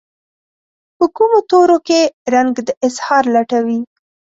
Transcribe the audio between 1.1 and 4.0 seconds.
کومو تورو کې رنګ د اظهار لټوي